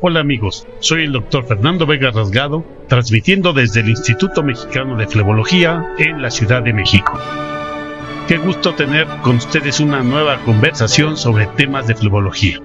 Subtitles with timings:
[0.00, 5.92] Hola amigos, soy el doctor Fernando Vega Rasgado, transmitiendo desde el Instituto Mexicano de Flebología
[5.98, 7.18] en la Ciudad de México.
[8.28, 12.60] Qué gusto tener con ustedes una nueva conversación sobre temas de flebología.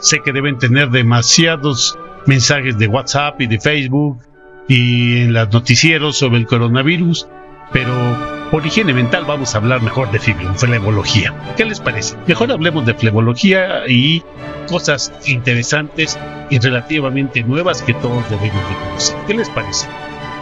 [0.00, 4.18] Sé que deben tener demasiados mensajes de WhatsApp y de Facebook
[4.66, 7.28] y en los noticieros sobre el coronavirus,
[7.72, 7.92] pero
[8.50, 11.34] por higiene mental vamos a hablar mejor de flebología.
[11.56, 12.16] ¿Qué les parece?
[12.26, 14.22] Mejor hablemos de flebología y
[14.68, 16.18] cosas interesantes
[16.50, 19.16] y relativamente nuevas que todos debemos de conocer.
[19.26, 19.86] ¿Qué les parece?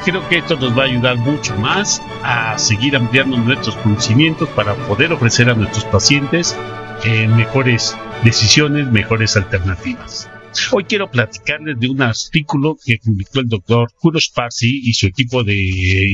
[0.04, 4.74] Creo que esto nos va a ayudar mucho más a seguir ampliando nuestros conocimientos para
[4.86, 6.56] poder ofrecer a nuestros pacientes
[7.04, 10.30] eh, mejores decisiones, mejores alternativas.
[10.72, 15.44] Hoy quiero platicarles de un artículo que publicó el doctor Kuros Parsi y su equipo
[15.44, 15.54] de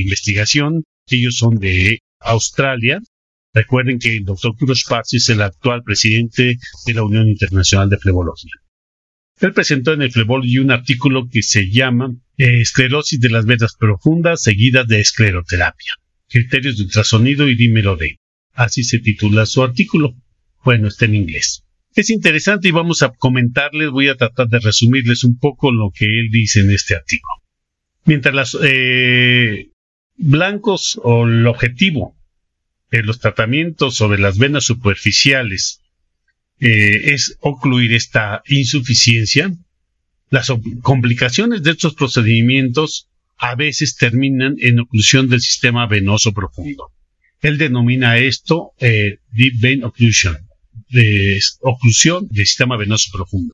[0.01, 0.83] investigación.
[1.07, 2.99] Ellos son de Australia.
[3.53, 7.97] Recuerden que el doctor Kuros Parsi es el actual presidente de la Unión Internacional de
[7.97, 8.51] Flebología.
[9.39, 13.75] Él presentó en el Flebology un artículo que se llama eh, Esclerosis de las venas
[13.77, 15.93] profundas seguidas de escleroterapia.
[16.29, 18.17] Criterios de ultrasonido y dímero D.
[18.53, 20.15] Así se titula su artículo.
[20.63, 21.63] Bueno, está en inglés.
[21.95, 26.05] Es interesante y vamos a comentarles, voy a tratar de resumirles un poco lo que
[26.05, 27.33] él dice en este artículo.
[28.05, 29.69] Mientras los eh,
[30.15, 32.15] blancos o el objetivo
[32.91, 35.81] de los tratamientos sobre las venas superficiales
[36.59, 39.51] eh, es ocluir esta insuficiencia,
[40.29, 46.91] las complicaciones de estos procedimientos a veces terminan en oclusión del sistema venoso profundo.
[47.41, 50.37] Él denomina esto eh, deep vein occlusion
[50.89, 53.53] de oclusión del sistema venoso profundo.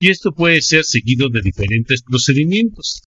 [0.00, 3.02] Y esto puede ser seguido de diferentes procedimientos.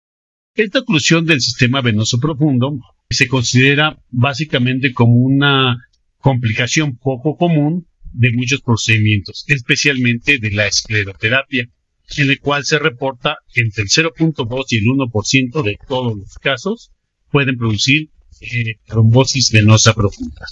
[0.57, 2.79] Esta oclusión del sistema venoso profundo
[3.11, 5.77] se considera básicamente como una
[6.17, 11.69] complicación poco común de muchos procedimientos, especialmente de la escleroterapia,
[12.17, 16.91] en el cual se reporta entre el 0.2 y el 1% de todos los casos
[17.31, 18.09] pueden producir
[18.41, 20.47] eh, trombosis venosa profunda.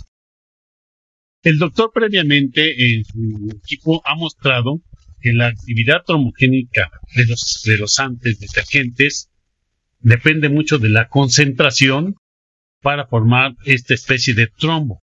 [1.43, 4.83] El doctor previamente en su equipo ha mostrado
[5.23, 9.31] que la actividad trombogénica de los esclerosantes detergentes
[10.05, 12.15] depende mucho de la concentración
[12.83, 15.03] para formar esta especie de trombo.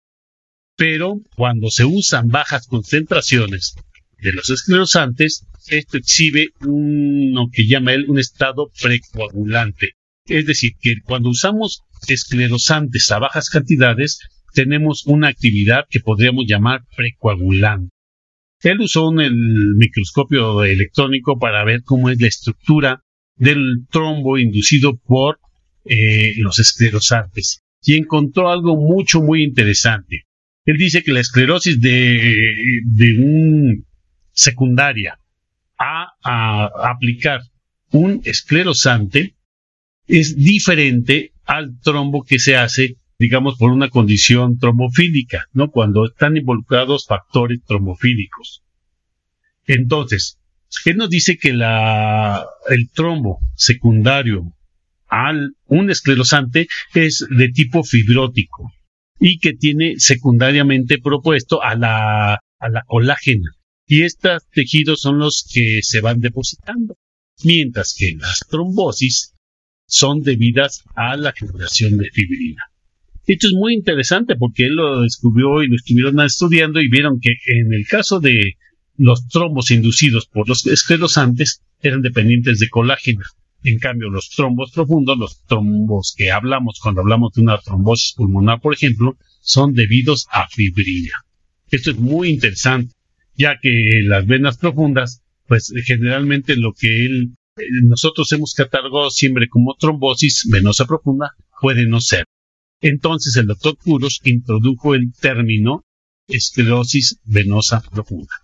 [0.77, 3.75] Pero cuando se usan bajas concentraciones
[4.21, 9.91] de los esclerosantes, esto exhibe un, lo que llama él un estado precoagulante.
[10.25, 14.19] Es decir, que cuando usamos esclerosantes a bajas cantidades,
[14.53, 17.89] tenemos una actividad que podríamos llamar precoagulante.
[18.61, 23.03] Él usó el microscopio electrónico para ver cómo es la estructura
[23.43, 25.39] del trombo inducido por
[25.85, 30.23] eh, los esclerosantes y encontró algo mucho, muy interesante.
[30.65, 32.37] Él dice que la esclerosis de,
[32.85, 33.85] de un
[34.31, 35.19] secundaria
[35.77, 37.41] a, aplicar
[37.91, 39.35] un esclerosante
[40.07, 45.71] es diferente al trombo que se hace digamos, por una condición trombofílica, ¿no?
[45.71, 48.63] Cuando están involucrados factores trombofílicos.
[49.65, 50.39] Entonces,
[50.85, 54.53] él nos dice que el trombo secundario
[55.07, 58.71] al un esclerosante es de tipo fibrótico
[59.19, 63.51] y que tiene secundariamente propuesto a la, a la colágena.
[63.85, 66.97] Y estos tejidos son los que se van depositando,
[67.43, 69.33] mientras que las trombosis
[69.85, 72.63] son debidas a la generación de fibrina.
[73.25, 77.31] Esto es muy interesante porque él lo descubrió y lo estuvieron estudiando y vieron que
[77.45, 78.55] en el caso de
[78.97, 83.23] los trombos inducidos por los esclerosantes eran dependientes de colágeno.
[83.63, 88.59] En cambio, los trombos profundos, los trombos que hablamos cuando hablamos de una trombosis pulmonar,
[88.59, 91.13] por ejemplo, son debidos a fibrina.
[91.71, 92.93] Esto es muy interesante.
[93.35, 99.47] ya que las venas profundas, pues generalmente lo que él, eh, nosotros hemos catalogado siempre
[99.49, 102.25] como trombosis venosa profunda, puede no ser.
[102.79, 105.83] Entonces el doctor Puros introdujo el término
[106.27, 108.42] esclerosis venosa profunda.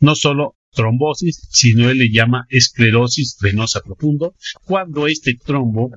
[0.00, 4.34] No solo trombosis, sino él le llama esclerosis venosa profundo,
[4.64, 5.90] cuando este trombo,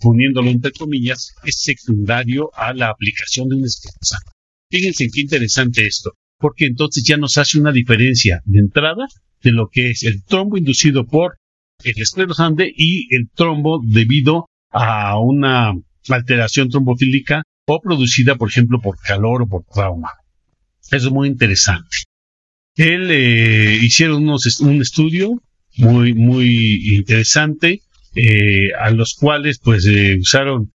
[0.00, 4.32] poniéndolo entre comillas, es secundario a la aplicación de un esclerosante.
[4.70, 9.06] Fíjense qué interesante esto, porque entonces ya nos hace una diferencia de entrada
[9.42, 11.38] de lo que es el trombo inducido por
[11.84, 15.72] el esclerosante y el trombo debido a una
[16.08, 20.10] alteración trombofílica o producida, por ejemplo, por calor o por trauma.
[20.90, 22.08] Eso es muy interesante.
[22.78, 25.42] Él eh, hicieron unos, un estudio
[25.76, 27.82] muy, muy interesante,
[28.14, 30.72] eh, a los cuales pues eh, usaron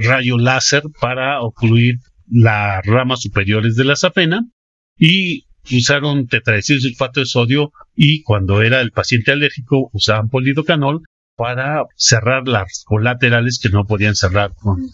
[0.00, 1.96] rayo láser para ocluir
[2.30, 4.48] las ramas superiores de la safena
[4.96, 6.28] y usaron
[6.62, 11.02] sulfato de sodio y cuando era el paciente alérgico usaban polidocanol
[11.36, 14.88] para cerrar las colaterales que no podían cerrar con,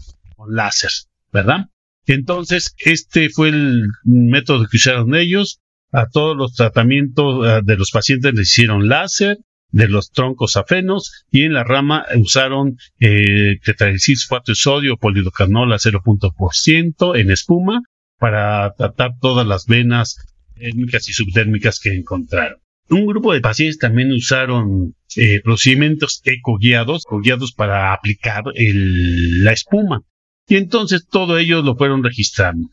[0.49, 0.91] láser,
[1.33, 1.67] ¿verdad?
[2.11, 5.61] Entonces, este fue el método que usaron ellos.
[5.93, 11.25] A todos los tratamientos eh, de los pacientes les hicieron láser, de los troncos afenos,
[11.31, 17.81] y en la rama usaron eh, de sodio, polidocanol a 0.% en espuma
[18.19, 20.17] para tratar todas las venas
[20.57, 22.59] térmicas y subdérmicas que encontraron.
[22.89, 30.03] Un grupo de pacientes también usaron eh, procedimientos eco-guiados, guiados para aplicar la espuma.
[30.51, 32.71] Y entonces todo ello lo fueron registrando.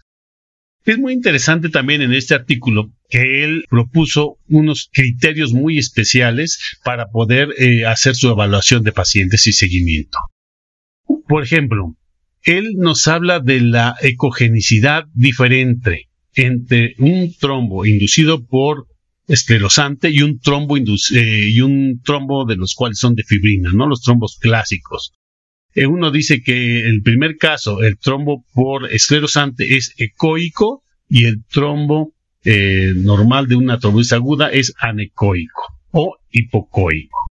[0.84, 7.12] Es muy interesante también en este artículo que él propuso unos criterios muy especiales para
[7.12, 10.18] poder eh, hacer su evaluación de pacientes y seguimiento.
[11.28, 11.96] Por ejemplo,
[12.42, 18.88] él nos habla de la ecogenicidad diferente entre un trombo inducido por
[19.28, 23.86] esclerosante y un trombo eh, y un trombo de los cuales son de fibrina, ¿no?
[23.86, 25.14] Los trombos clásicos.
[25.78, 31.46] Eh, uno dice que el primer caso, el trombo por esclerosante es ecoico y el
[31.46, 37.28] trombo eh, normal de una trombosis aguda es anecoico o hipocoico.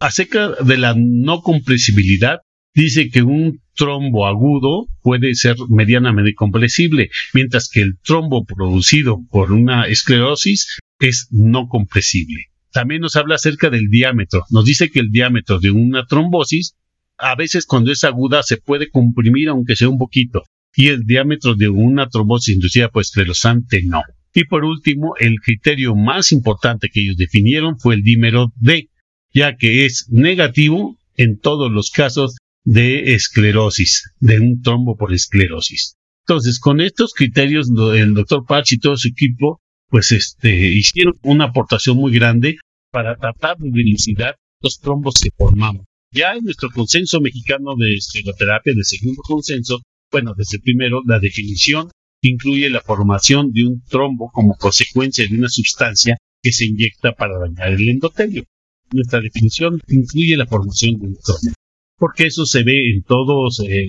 [0.00, 2.40] Acerca de la no compresibilidad,
[2.74, 9.52] dice que un trombo agudo puede ser medianamente compresible, mientras que el trombo producido por
[9.52, 12.46] una esclerosis es no compresible.
[12.72, 14.42] También nos habla acerca del diámetro.
[14.50, 16.74] Nos dice que el diámetro de una trombosis,
[17.18, 20.44] a veces cuando es aguda, se puede comprimir aunque sea un poquito,
[20.74, 24.02] y el diámetro de una trombosis inducida por esclerosante no.
[24.32, 28.88] Y por último, el criterio más importante que ellos definieron fue el dímero D,
[29.32, 35.96] ya que es negativo en todos los casos de esclerosis, de un trombo por esclerosis.
[36.26, 41.46] Entonces, con estos criterios, el doctor Patch y todo su equipo, pues este, hicieron una
[41.46, 42.56] aportación muy grande
[42.90, 45.84] para tratar de dilucidar los trombos que formamos.
[46.14, 49.82] Ya en nuestro consenso mexicano de estereoterapia, de segundo consenso,
[50.12, 51.90] bueno, desde el primero, la definición
[52.22, 57.38] incluye la formación de un trombo como consecuencia de una sustancia que se inyecta para
[57.38, 58.44] dañar el endotelio.
[58.92, 61.54] Nuestra definición incluye la formación de un trombo
[61.96, 63.86] porque eso se ve en todos, eh,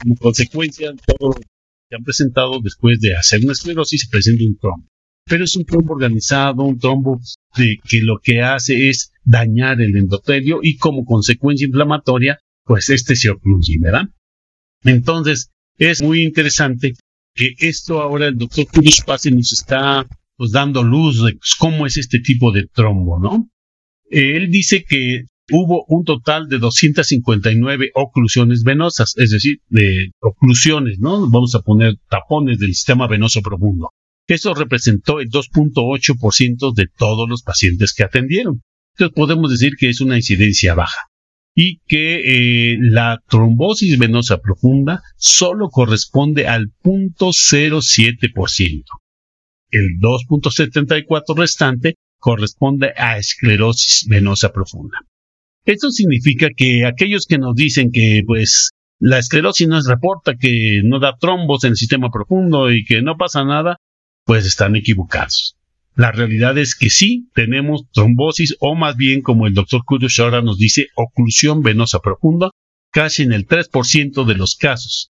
[0.00, 4.44] como consecuencia, en todo lo que han presentado después de hacer una esclerosis, se presenta
[4.44, 4.86] un trombo.
[5.26, 7.20] Pero es un trombo organizado, un trombo
[7.56, 13.16] de, que lo que hace es dañar el endotelio y como consecuencia inflamatoria, pues este
[13.16, 14.08] se ocluye, ¿verdad?
[14.82, 16.94] Entonces, es muy interesante
[17.34, 21.96] que esto ahora el doctor Cruz Pase nos está pues, dando luz de cómo es
[21.96, 23.48] este tipo de trombo, ¿no?
[24.10, 31.28] Él dice que hubo un total de 259 oclusiones venosas, es decir, de oclusiones, ¿no?
[31.30, 33.90] Vamos a poner tapones del sistema venoso profundo.
[34.26, 38.62] Eso representó el 2.8% de todos los pacientes que atendieron.
[38.96, 41.10] Entonces podemos decir que es una incidencia baja
[41.54, 48.84] y que eh, la trombosis venosa profunda solo corresponde al 0.07%.
[49.70, 55.00] El 2.74 restante corresponde a esclerosis venosa profunda.
[55.64, 60.80] Esto significa que aquellos que nos dicen que pues la esclerosis no es reporta que
[60.84, 63.78] no da trombos en el sistema profundo y que no pasa nada,
[64.24, 65.56] pues están equivocados.
[65.96, 70.42] La realidad es que sí tenemos trombosis o más bien como el doctor Curios ahora
[70.42, 72.50] nos dice oclusión venosa profunda
[72.90, 75.10] casi en el 3% de los casos.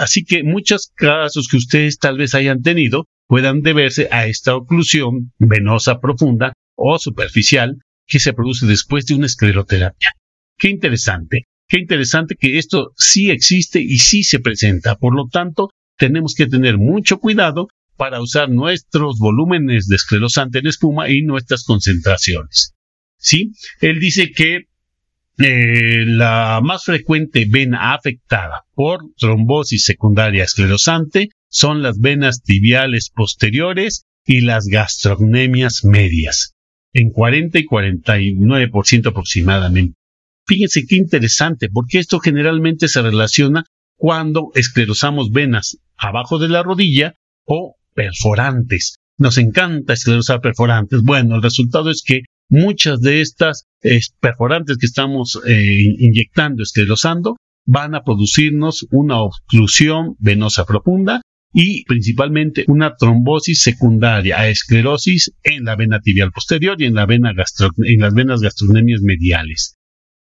[0.00, 5.32] Así que muchos casos que ustedes tal vez hayan tenido puedan deberse a esta oclusión
[5.38, 10.14] venosa profunda o superficial que se produce después de una escleroterapia.
[10.56, 14.96] Qué interesante, qué interesante que esto sí existe y sí se presenta.
[14.96, 20.68] Por lo tanto, tenemos que tener mucho cuidado para usar nuestros volúmenes de esclerosante en
[20.68, 22.74] espuma y nuestras concentraciones.
[23.18, 23.50] ¿Sí?
[23.80, 24.68] Él dice que
[25.38, 34.06] eh, la más frecuente vena afectada por trombosis secundaria esclerosante son las venas tibiales posteriores
[34.24, 36.54] y las gastrocnemias medias,
[36.92, 39.98] en 40 y 49% aproximadamente.
[40.46, 43.64] Fíjense qué interesante, porque esto generalmente se relaciona
[43.96, 47.14] cuando esclerosamos venas abajo de la rodilla
[47.44, 48.94] o perforantes.
[49.18, 51.02] Nos encanta esclerosar perforantes.
[51.02, 53.64] Bueno, el resultado es que muchas de estas
[54.20, 57.36] perforantes que estamos eh, inyectando, esclerosando,
[57.66, 65.64] van a producirnos una oclusión venosa profunda y principalmente una trombosis secundaria a esclerosis en
[65.64, 69.76] la vena tibial posterior y en, la vena en las venas gastrocnemias mediales.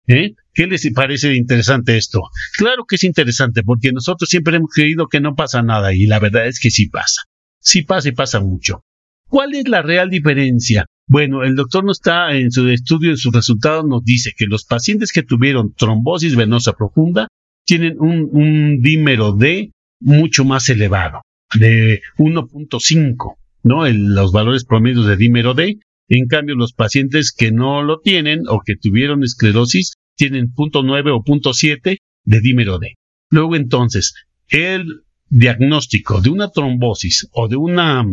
[0.06, 0.34] ¿Eh?
[0.54, 2.22] ¿Qué les parece interesante esto?
[2.56, 6.20] Claro que es interesante porque nosotros siempre hemos creído que no pasa nada y la
[6.20, 7.22] verdad es que sí pasa.
[7.66, 8.84] Sí pasa y pasa mucho.
[9.28, 10.86] ¿Cuál es la real diferencia?
[11.08, 14.64] Bueno, el doctor no está en su estudio, en sus resultados nos dice que los
[14.64, 17.26] pacientes que tuvieron trombosis venosa profunda
[17.64, 21.22] tienen un, dímero D mucho más elevado,
[21.58, 23.88] de 1.5, ¿no?
[23.88, 25.80] los valores promedios de dímero D.
[26.08, 31.24] En cambio, los pacientes que no lo tienen o que tuvieron esclerosis tienen 0.9 o
[31.24, 32.94] 0.7 de dímero D.
[33.28, 34.14] Luego entonces,
[34.50, 38.04] el diagnóstico de una trombosis o de una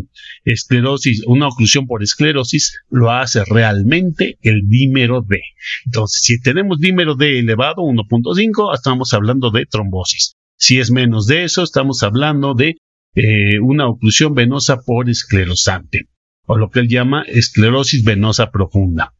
[0.43, 5.41] esclerosis, una oclusión por esclerosis, lo hace realmente el dímero D.
[5.85, 10.35] Entonces, si tenemos dímero D elevado, 1.5, estamos hablando de trombosis.
[10.57, 12.77] Si es menos de eso, estamos hablando de
[13.15, 16.07] eh, una oclusión venosa por esclerosante,
[16.45, 19.13] o lo que él llama esclerosis venosa profunda.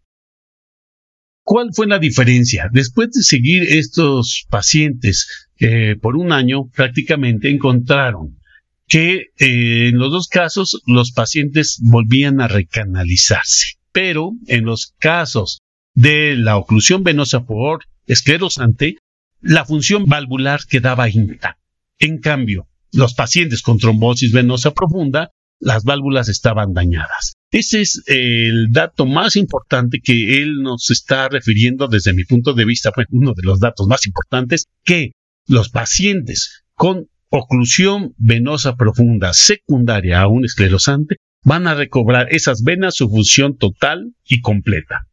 [1.46, 2.70] ¿Cuál fue la diferencia?
[2.72, 8.38] Después de seguir estos pacientes eh, por un año, prácticamente encontraron
[8.86, 15.62] que eh, en los dos casos los pacientes volvían a recanalizarse, pero en los casos
[15.94, 18.98] de la oclusión venosa por esclerosante,
[19.40, 21.58] la función valvular quedaba intacta.
[21.98, 27.36] En cambio, los pacientes con trombosis venosa profunda, las válvulas estaban dañadas.
[27.52, 32.66] Ese es el dato más importante que él nos está refiriendo desde mi punto de
[32.66, 35.14] vista, fue uno de los datos más importantes, que
[35.48, 42.96] los pacientes con oclusión venosa profunda secundaria a un esclerosante van a recobrar esas venas
[42.96, 45.08] su función total y completa.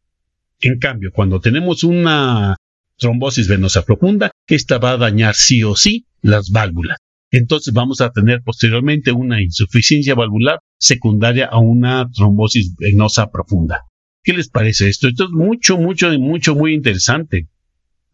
[0.59, 2.55] En cambio, cuando tenemos una
[2.97, 6.97] trombosis venosa profunda, esta va a dañar sí o sí las válvulas.
[7.31, 13.85] Entonces vamos a tener posteriormente una insuficiencia valvular secundaria a una trombosis venosa profunda.
[14.23, 15.07] ¿Qué les parece esto?
[15.07, 17.47] Esto es mucho, mucho, mucho, muy interesante,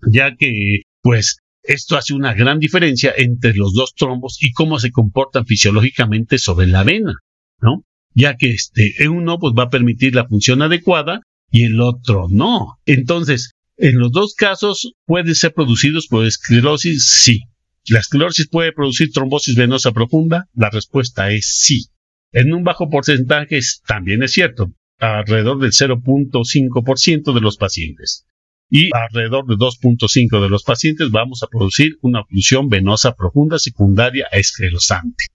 [0.10, 4.92] ya que, pues, esto hace una gran diferencia entre los dos trombos y cómo se
[4.92, 7.14] comportan fisiológicamente sobre la vena,
[7.62, 7.84] ¿no?
[8.14, 11.22] Ya que este, uno pues va a permitir la función adecuada
[11.52, 12.78] y el otro no.
[12.86, 17.42] Entonces, en los dos casos pueden ser producidos por esclerosis, sí.
[17.90, 20.46] ¿La esclerosis puede producir trombosis venosa profunda?
[20.54, 21.86] La respuesta es sí.
[22.32, 28.26] En un bajo porcentaje también es cierto, alrededor del 0.5% de los pacientes.
[28.70, 34.28] Y alrededor de 2.5% de los pacientes vamos a producir una oclusión venosa profunda secundaria
[34.32, 35.28] a esclerosante.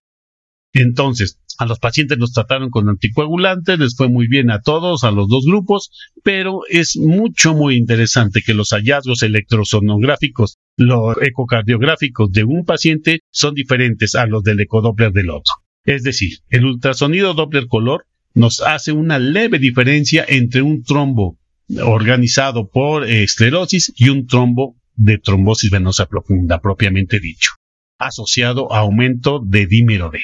[0.75, 5.11] Entonces, a los pacientes los trataron con anticoagulantes, les fue muy bien a todos, a
[5.11, 5.91] los dos grupos,
[6.23, 13.55] pero es mucho, muy interesante que los hallazgos electrosonográficos, los ecocardiográficos de un paciente son
[13.55, 15.55] diferentes a los del ecodoppler del otro.
[15.85, 21.39] Es decir, el ultrasonido Doppler color nos hace una leve diferencia entre un trombo
[21.83, 27.53] organizado por esclerosis y un trombo de trombosis venosa profunda, propiamente dicho,
[27.99, 30.21] asociado a aumento de dímero D.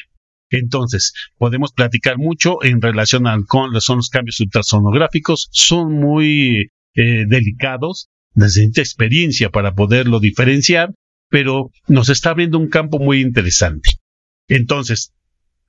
[0.51, 8.81] Entonces, podemos platicar mucho en relación con los cambios ultrasonográficos, son muy eh, delicados, necesita
[8.81, 10.95] experiencia para poderlo diferenciar,
[11.29, 13.91] pero nos está abriendo un campo muy interesante.
[14.49, 15.13] Entonces,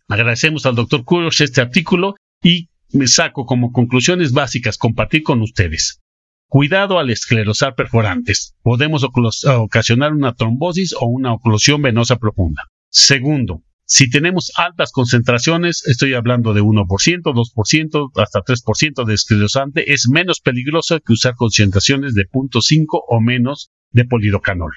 [0.07, 6.01] agradecemos al doctor Kurosh este artículo y me saco como conclusiones básicas compartir con ustedes.
[6.47, 8.55] Cuidado al esclerosar perforantes.
[8.63, 12.63] Podemos ocasionar una trombosis o una oclusión venosa profunda.
[12.89, 20.07] Segundo, si tenemos altas concentraciones, estoy hablando de 1%, 2%, hasta 3% de esclerosante, es
[20.09, 24.73] menos peligroso que usar concentraciones de 0.5 o menos de polidocanol.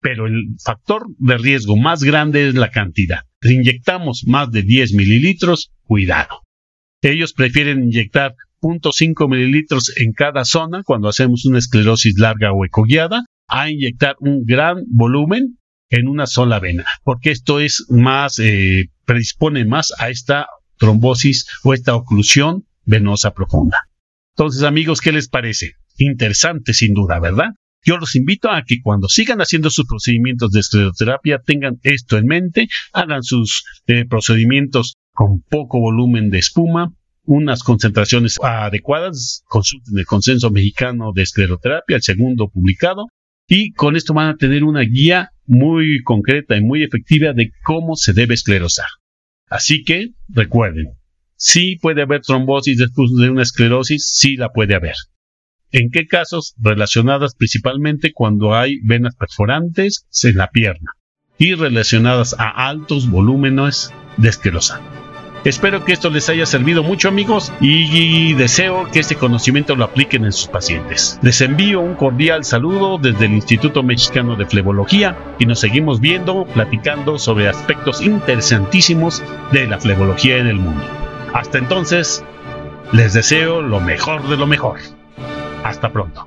[0.00, 3.20] Pero el factor de riesgo más grande es la cantidad.
[3.42, 6.45] Si inyectamos más de 10 mililitros, cuidado.
[7.02, 13.24] Ellos prefieren inyectar 0.5 mililitros en cada zona cuando hacemos una esclerosis larga o ecoguiada
[13.48, 19.64] a inyectar un gran volumen en una sola vena, porque esto es más eh, predispone
[19.64, 20.48] más a esta
[20.78, 23.78] trombosis o esta oclusión venosa profunda.
[24.36, 25.74] Entonces, amigos, ¿qué les parece?
[25.96, 27.50] Interesante sin duda, ¿verdad?
[27.84, 32.26] Yo los invito a que cuando sigan haciendo sus procedimientos de escleroterapia tengan esto en
[32.26, 36.92] mente, hagan sus eh, procedimientos con poco volumen de espuma,
[37.24, 43.06] unas concentraciones adecuadas, consulten el consenso mexicano de escleroterapia, el segundo publicado,
[43.48, 47.96] y con esto van a tener una guía muy concreta y muy efectiva de cómo
[47.96, 48.86] se debe esclerosar.
[49.48, 50.92] Así que recuerden,
[51.36, 54.96] sí puede haber trombosis después de una esclerosis, sí la puede haber.
[55.72, 56.54] ¿En qué casos?
[56.58, 60.92] Relacionadas principalmente cuando hay venas perforantes en la pierna
[61.38, 65.05] y relacionadas a altos volúmenes de esclerosa.
[65.46, 70.24] Espero que esto les haya servido mucho amigos y deseo que este conocimiento lo apliquen
[70.24, 71.20] en sus pacientes.
[71.22, 76.46] Les envío un cordial saludo desde el Instituto Mexicano de Flebología y nos seguimos viendo,
[76.46, 79.22] platicando sobre aspectos interesantísimos
[79.52, 80.84] de la flebología en el mundo.
[81.32, 82.24] Hasta entonces,
[82.90, 84.80] les deseo lo mejor de lo mejor.
[85.62, 86.26] Hasta pronto.